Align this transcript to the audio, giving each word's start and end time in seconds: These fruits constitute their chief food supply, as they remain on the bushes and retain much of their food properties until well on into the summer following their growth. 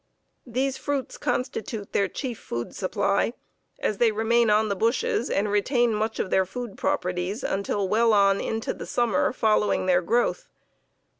These 0.47 0.77
fruits 0.79 1.19
constitute 1.19 1.93
their 1.93 2.07
chief 2.07 2.39
food 2.39 2.75
supply, 2.75 3.33
as 3.77 3.99
they 3.99 4.11
remain 4.11 4.49
on 4.49 4.67
the 4.67 4.75
bushes 4.75 5.29
and 5.29 5.51
retain 5.51 5.93
much 5.93 6.17
of 6.17 6.31
their 6.31 6.43
food 6.47 6.75
properties 6.75 7.43
until 7.43 7.87
well 7.87 8.11
on 8.11 8.41
into 8.41 8.73
the 8.73 8.87
summer 8.87 9.31
following 9.31 9.85
their 9.85 10.01
growth. 10.01 10.49